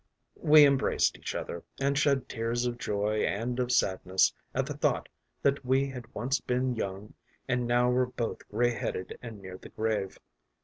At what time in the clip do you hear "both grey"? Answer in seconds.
8.07-8.71